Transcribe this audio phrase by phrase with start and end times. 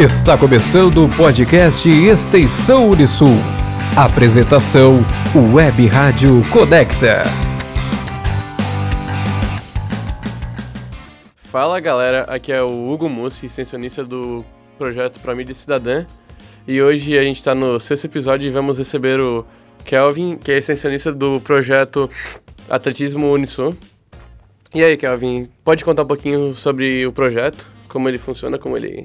[0.00, 3.36] Está começando o podcast Extensão Unisul.
[3.94, 4.94] Apresentação
[5.54, 7.24] Web Rádio Conecta.
[11.36, 14.42] Fala galera, aqui é o Hugo Mussi, extensionista do
[14.78, 16.06] projeto Pra Mídia Cidadã.
[16.66, 19.44] E hoje a gente está no sexto episódio e vamos receber o
[19.84, 22.08] Kelvin, que é extensionista do projeto
[22.70, 23.76] Atletismo Unisul.
[24.74, 29.04] E aí, Kelvin, pode contar um pouquinho sobre o projeto, como ele funciona, como ele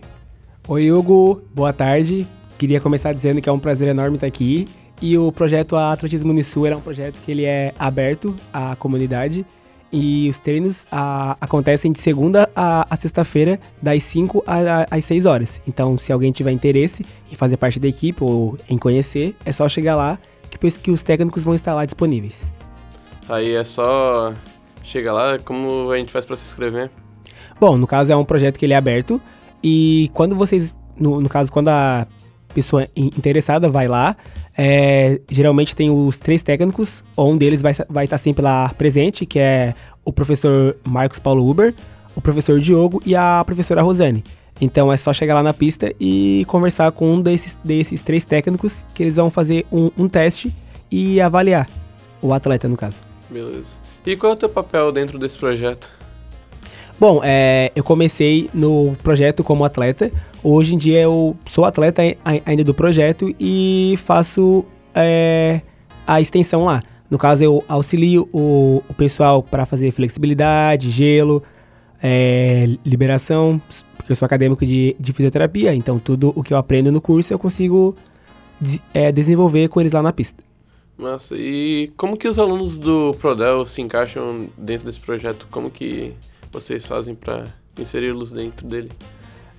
[0.68, 1.44] Oi, Hugo.
[1.54, 2.28] Boa tarde.
[2.58, 4.68] Queria começar dizendo que é um prazer enorme estar aqui.
[5.00, 9.46] E o projeto Atletismo Unisul é um projeto que ele é aberto à comunidade.
[9.92, 14.44] E os treinos a, acontecem de segunda a, a sexta-feira, das 5
[14.90, 15.62] às 6 horas.
[15.68, 19.70] Então, se alguém tiver interesse em fazer parte da equipe ou em conhecer, é só
[19.70, 20.18] chegar lá,
[20.50, 22.52] que que os técnicos vão estar lá disponíveis.
[23.30, 24.34] Aí é só
[24.84, 26.90] chegar lá, como a gente faz para se inscrever?
[27.60, 29.22] Bom, no caso é um projeto que ele é aberto,
[29.68, 32.06] e quando vocês, no, no caso, quando a
[32.54, 34.16] pessoa interessada vai lá,
[34.56, 39.40] é, geralmente tem os três técnicos, um deles vai, vai estar sempre lá presente, que
[39.40, 39.74] é
[40.06, 41.74] o professor Marcos Paulo Uber,
[42.16, 44.24] o professor Diogo e a professora Rosane.
[44.62, 48.86] Então é só chegar lá na pista e conversar com um desses, desses três técnicos
[48.94, 50.56] que eles vão fazer um, um teste
[50.92, 51.68] e avaliar
[52.22, 52.98] o atleta, no caso.
[53.32, 53.78] Beleza.
[54.06, 55.90] E qual é o teu papel dentro desse projeto?
[56.98, 60.12] Bom, é, eu comecei no projeto como atleta.
[60.42, 62.02] Hoje em dia eu sou atleta
[62.46, 65.62] ainda do projeto e faço é,
[66.08, 66.82] a extensão lá.
[67.10, 71.44] No caso, eu auxilio o, o pessoal para fazer flexibilidade, gelo,
[72.02, 73.62] é, liberação,
[73.98, 77.34] porque eu sou acadêmico de, de, fisioterapia, então tudo o que eu aprendo no curso
[77.34, 77.96] eu consigo
[78.60, 80.44] de, é, desenvolver com eles lá na pista.
[80.98, 85.48] Nossa, e como que os alunos do Prodel se encaixam dentro desse projeto?
[85.52, 86.14] Como que
[86.56, 87.46] vocês fazem para
[87.78, 88.90] inseri-los dentro dele?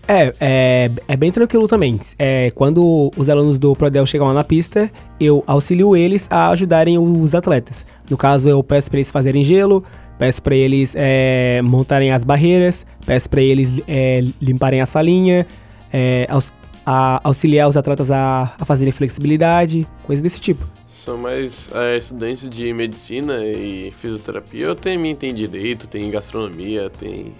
[0.09, 1.99] É, é, é bem tranquilo também.
[2.19, 6.97] É, quando os alunos do Prodel chegam lá na pista, eu auxilio eles a ajudarem
[6.97, 7.85] os atletas.
[8.09, 9.85] No caso, eu peço para eles fazerem gelo,
[10.19, 15.47] peço para eles é, montarem as barreiras, peço para eles é, limparem a salinha,
[15.93, 16.53] é, aux,
[16.85, 20.67] a, auxiliar os atletas a, a fazerem flexibilidade, coisas desse tipo.
[21.07, 27.33] São mais é, estudantes de medicina e fisioterapia ou tem, tem direito, tem gastronomia, tem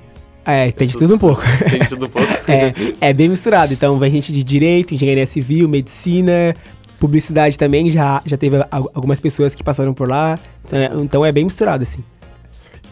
[0.45, 1.43] é, tem de tudo um pouco.
[1.69, 2.29] Tem de tudo um pouco.
[2.47, 3.73] é, é bem misturado.
[3.73, 6.55] Então, vem gente de direito, engenharia civil, medicina,
[7.01, 7.91] publicidade também.
[7.91, 10.39] Já, já teve algumas pessoas que passaram por lá.
[10.65, 12.05] Então é, então é bem misturado, assim.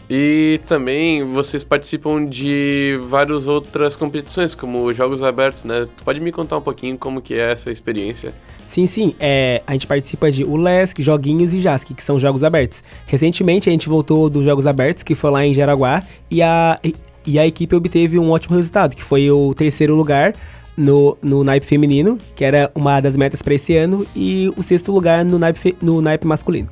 [0.09, 5.87] E também vocês participam de várias outras competições, como Jogos Abertos, né?
[5.97, 8.33] Tu pode me contar um pouquinho como que é essa experiência?
[8.67, 9.15] Sim, sim.
[9.19, 12.83] É, a gente participa de ULESC, Joguinhos e JASC, que são Jogos Abertos.
[13.05, 16.79] Recentemente a gente voltou dos Jogos Abertos, que foi lá em Jaraguá, e a,
[17.25, 20.35] e a equipe obteve um ótimo resultado, que foi o terceiro lugar
[20.75, 24.91] no, no naipe feminino, que era uma das metas para esse ano, e o sexto
[24.91, 26.69] lugar no naipe, no naipe masculino.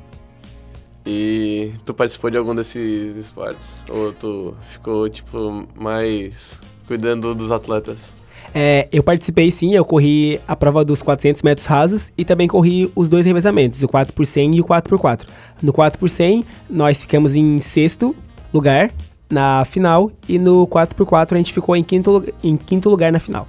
[1.06, 3.78] E tu participou de algum desses esportes?
[3.90, 8.14] Ou tu ficou, tipo, mais cuidando dos atletas?
[8.54, 12.90] É, eu participei sim, eu corri a prova dos 400 metros rasos e também corri
[12.94, 15.28] os dois revezamentos, o 4 por 100 e o 4 por 4
[15.60, 18.14] No 4 por 100 nós ficamos em sexto
[18.52, 18.92] lugar
[19.28, 23.10] na final e no 4 por 4 a gente ficou em quinto, em quinto lugar
[23.10, 23.48] na final.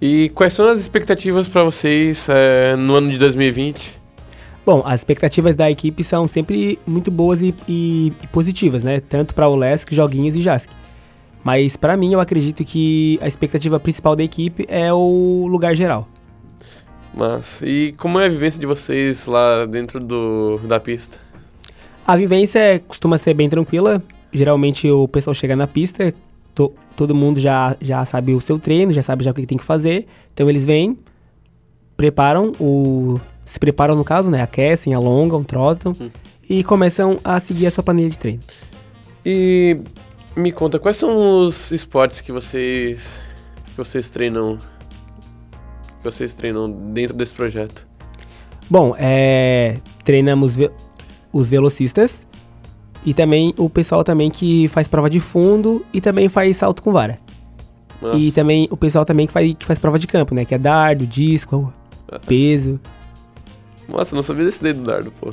[0.00, 4.01] E quais são as expectativas para vocês é, no ano de 2020?
[4.64, 9.00] Bom, as expectativas da equipe são sempre muito boas e, e, e positivas, né?
[9.00, 10.70] Tanto para o Lesk, Joguinhos e Jask.
[11.42, 16.08] Mas para mim eu acredito que a expectativa principal da equipe é o lugar geral.
[17.12, 21.18] Mas e como é a vivência de vocês lá dentro do, da pista?
[22.06, 24.00] A vivência é, costuma ser bem tranquila.
[24.32, 26.14] Geralmente o pessoal chega na pista,
[26.54, 29.58] to, todo mundo já, já sabe o seu treino, já sabe já o que tem
[29.58, 30.06] que fazer.
[30.32, 30.96] Então eles vêm,
[31.96, 34.42] preparam o se preparam no caso, né?
[34.42, 36.10] Aquecem, alongam, trotam hum.
[36.48, 38.40] e começam a seguir a sua planilha de treino.
[39.24, 39.78] E
[40.36, 43.20] me conta, quais são os esportes que vocês
[43.66, 44.58] que vocês treinam
[45.98, 47.86] que vocês treinam dentro desse projeto?
[48.68, 50.70] Bom, é, treinamos ve
[51.32, 52.26] os velocistas
[53.04, 56.92] e também o pessoal também que faz prova de fundo e também faz salto com
[56.92, 57.18] vara.
[58.00, 58.18] Nossa.
[58.18, 60.44] E também o pessoal também que faz, que faz prova de campo, né?
[60.44, 61.72] Que é dardo, disco,
[62.26, 62.80] peso.
[63.88, 65.30] Nossa, eu não sabia desse daí do dardo, pô.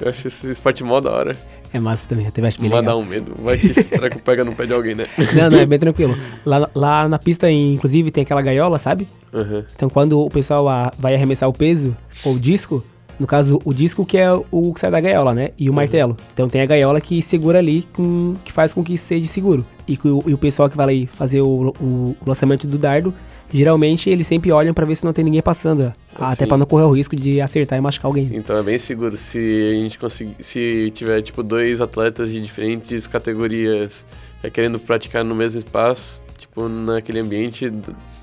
[0.00, 1.36] Eu acho esse esporte mó da hora.
[1.72, 3.34] É massa também, até acho bem Vai dar um medo.
[3.42, 5.06] Vai que será que pega no pé de alguém, né?
[5.34, 6.16] Não, não, é bem tranquilo.
[6.46, 9.08] Lá, lá na pista, inclusive, tem aquela gaiola, sabe?
[9.32, 9.64] Uhum.
[9.74, 12.82] Então, quando o pessoal vai arremessar o peso ou o disco,
[13.18, 15.50] No caso, o disco que é o que sai da gaiola, né?
[15.58, 16.16] E o martelo.
[16.32, 19.66] Então tem a gaiola que segura ali, com, que faz com que seja seguro.
[19.88, 22.78] E, que o, e o pessoal que vai ali fazer o, o- o lançamento do
[22.78, 23.12] dardo,
[23.52, 25.92] geralmente eles sempre olham pra ver se não tem ninguém passando.
[26.14, 26.46] Até Sim.
[26.48, 28.28] pra não correr o risco de acertar e machucar alguém.
[28.32, 29.38] Então é bem seguro se
[29.76, 30.36] a gente conseguir.
[30.40, 34.06] Se tiver, tipo, dois atletas de diferentes categorias
[34.42, 37.72] é, querendo praticar no mesmo espaço, tipo, naquele ambiente,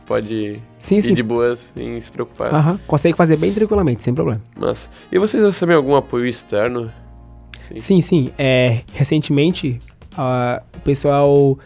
[0.06, 1.14] pode Sim, ir sim.
[1.14, 2.54] de boas sem se preocupar.
[2.54, 4.42] Aham, consegue fazer bem tranquilamente, sem problema.
[4.58, 4.90] Mas.
[5.12, 6.92] E vocês recebem algum apoio externo?
[7.68, 7.80] Sim.
[7.80, 8.32] Sim, sim.
[8.38, 9.80] É, recentemente,
[10.76, 11.58] o pessoal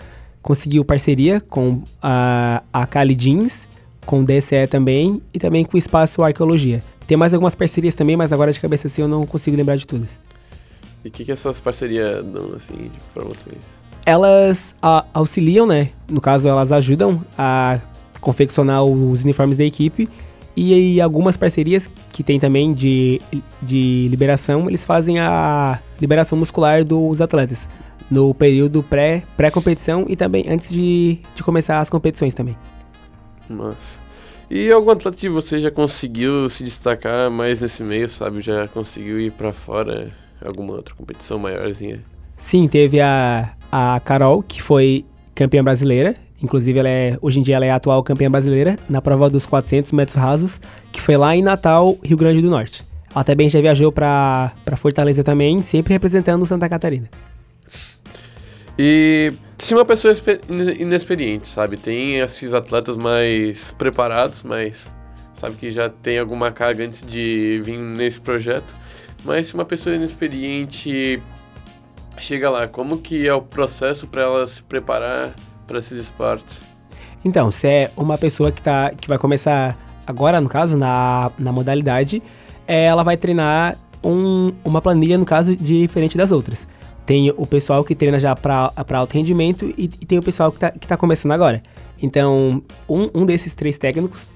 [0.41, 3.67] conseguiu parceria com a, a Cali Jeans,
[4.05, 6.83] com o DSE também, e também com o Espaço Arqueologia.
[7.05, 9.85] Tem mais algumas parcerias também, mas agora de cabeça assim eu não consigo lembrar de
[9.85, 10.19] todas.
[11.03, 13.57] E o que, que essas parcerias dão, assim, pra vocês?
[14.05, 15.89] Elas ah, auxiliam, né?
[16.09, 17.79] No caso, elas ajudam a
[18.21, 20.09] confeccionar os uniformes da equipe.
[20.55, 23.21] E aí, algumas parcerias que tem também de,
[23.61, 27.69] de liberação, eles fazem a liberação muscular dos atletas
[28.11, 32.57] no período pré- pré-competição e também antes de, de começar as competições também.
[33.47, 33.99] Mas.
[34.49, 38.41] E algum atleta de vocês já conseguiu se destacar mais nesse meio, sabe?
[38.41, 40.11] Já conseguiu ir pra fora
[40.43, 42.03] alguma outra competição maiorzinha?
[42.35, 45.05] Sim, teve a, a Carol, que foi
[45.35, 46.15] campeã brasileira.
[46.41, 49.45] Inclusive, ela é, hoje em dia ela é a atual campeã brasileira na prova dos
[49.45, 50.59] 400 metros rasos,
[50.91, 52.83] que foi lá em Natal, Rio Grande do Norte.
[53.13, 57.09] Ela também já viajou para Fortaleza também, sempre representando Santa Catarina.
[58.77, 61.75] E se uma pessoa expe- ine- inexperiente, sabe?
[61.75, 64.93] Tem esses atletas mais preparados, mas
[65.33, 68.73] sabe que já tem alguma carga antes de vir nesse projeto.
[69.25, 71.21] Mas se uma pessoa inexperiente
[72.17, 75.35] chega lá, como que é o processo para ela se preparar
[75.69, 76.63] para esses esportes?
[77.23, 81.51] Então, se é uma pessoa que, tá, que vai começar agora, no caso, na, na
[81.51, 82.21] modalidade,
[82.67, 86.67] é, ela vai treinar um- uma planilha, no caso, diferente das outras.
[87.05, 90.59] Tem o pessoal que treina já para alto rendimento e, e tem o pessoal que
[90.59, 91.61] tá, que tá começando agora.
[92.01, 94.27] Então, um, um desses três técnicos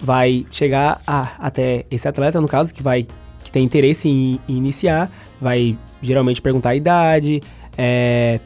[0.00, 3.06] vai chegar a- até esse atleta, no caso, que vai
[3.44, 5.10] que tem interesse em, em iniciar,
[5.40, 7.42] vai geralmente perguntar a idade,
[7.76, 8.38] é,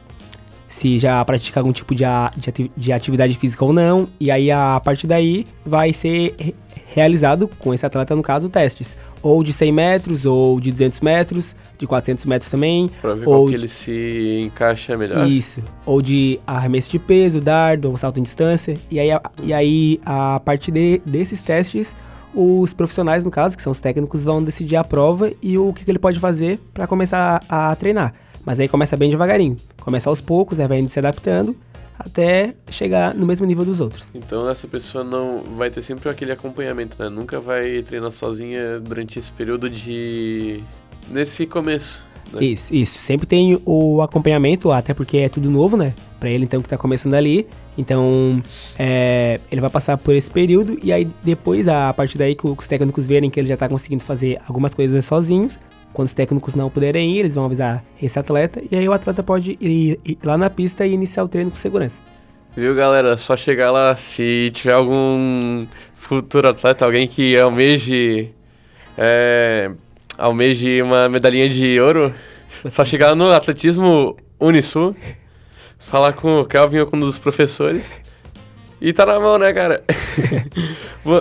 [0.76, 4.31] se já pratica algum tipo de, a- de ati- de atividade física ou não, e
[4.31, 6.55] aí a partir daí vai ser re-
[6.88, 11.56] realizado com esse atleta, no caso, testes, ou de 100 metros, ou de 200 metros,
[11.78, 15.26] de 400 metros também, Para ver Ou qual que de- ele se encaixa melhor?
[15.26, 15.62] isso.
[15.87, 18.76] Ou de arremesso de peso, dardo, ou salto em distância.
[18.90, 21.96] E aí, a, e aí, a partir de- desses testes,
[22.34, 25.87] os profissionais, no caso, que são os técnicos, vão decidir a prova e o que,
[25.87, 28.12] que ele pode fazer para começar a, a treinar.
[28.44, 29.56] Mas aí começa bem devagarinho.
[29.87, 31.55] Começa aos poucos, aí vai indo se adaptando
[31.97, 34.11] até chegar no mesmo nível dos outros.
[34.12, 37.09] Então essa pessoa não vai ter sempre aquele acompanhamento, né?
[37.09, 40.61] Nunca vai treinar sozinha durante esse período de
[41.09, 42.05] nesse começo.
[42.33, 42.44] né?
[42.44, 42.99] Isso, isso.
[42.99, 45.94] Sempre tem o acompanhamento, até porque é tudo novo, né?
[46.19, 47.47] Pra ele, então, que tá começando ali.
[47.79, 48.43] Então,
[48.77, 52.67] é, ele vai passar por esse período e aí depois, a partir daí que os
[52.67, 55.61] técnicos verem que ele já tá conseguindo fazer algumas coisas sozinhos,
[55.96, 59.22] quando os técnicos não puderem ir, eles vão avisar esse atleta e aí o atleta
[59.22, 62.02] pode ir, ir lá na pista e iniciar o treino com segurança.
[62.54, 63.16] Viu, galera?
[63.16, 68.28] Só chegar lá se tiver algum futuro atleta, alguém que almeje
[68.98, 69.70] é,
[70.19, 72.14] almeje uma medalhinha de ouro,
[72.62, 74.94] é só chegar no atletismo Unisul,
[75.78, 78.02] falar com o Calvin ou com um dos professores.
[78.80, 79.83] E tá na mão, né, cara?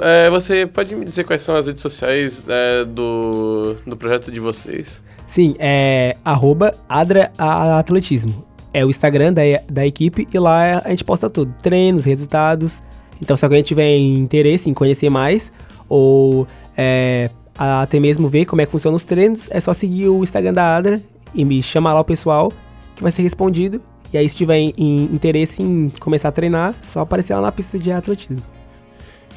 [0.02, 4.40] É, você pode me dizer quais são as redes sociais é, do, do projeto de
[4.40, 5.00] vocês?
[5.28, 8.44] Sim, é arroba Adra Atletismo.
[8.74, 11.54] É o Instagram da, da equipe e lá a gente posta tudo.
[11.62, 12.82] Treinos, resultados.
[13.22, 15.52] Então se alguém tiver interesse em conhecer mais
[15.88, 20.24] ou é, até mesmo ver como é que funcionam os treinos, é só seguir o
[20.24, 21.00] Instagram da Adra
[21.34, 22.52] e me chamar lá o pessoal
[22.96, 23.82] que vai ser respondido.
[24.14, 27.42] E aí se tiver em- em interesse em começar a treinar, é só aparecer lá
[27.42, 28.42] na pista de atletismo.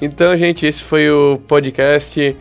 [0.00, 2.36] Então, gente, esse foi o podcast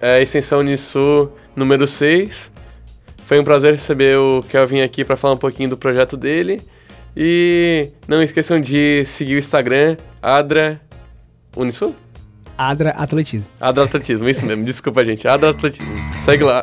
[0.00, 2.50] é, Extensão Unisul número 6.
[3.26, 6.60] Foi um prazer receber o Kelvin aqui para falar um pouquinho do projeto dele.
[7.16, 10.80] E não esqueçam de seguir o Instagram, Adra
[11.56, 11.94] Unisul?
[12.56, 13.48] Adra Atletismo.
[13.60, 15.26] Adra Atletismo, isso mesmo, desculpa, gente.
[15.28, 15.92] Adra Atletismo.
[16.18, 16.60] Segue lá.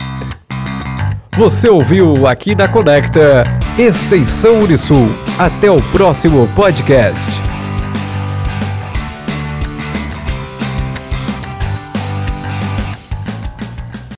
[1.38, 3.44] Você ouviu aqui da Conecta
[3.82, 5.10] Extensão Unisul.
[5.40, 7.51] Até o próximo podcast.